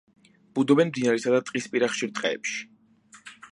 ბუდობენ 0.59 0.89
მდინარისა 0.91 1.35
და 1.35 1.43
ტყისპირა 1.51 1.91
ხშირ 1.93 2.17
ტყეებში. 2.21 2.59